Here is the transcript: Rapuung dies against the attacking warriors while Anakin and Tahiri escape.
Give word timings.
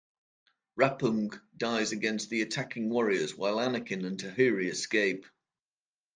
Rapuung 0.79 1.39
dies 1.55 1.91
against 1.91 2.31
the 2.31 2.41
attacking 2.41 2.89
warriors 2.89 3.35
while 3.37 3.57
Anakin 3.57 4.03
and 4.03 4.19
Tahiri 4.19 4.65
escape. 4.67 5.27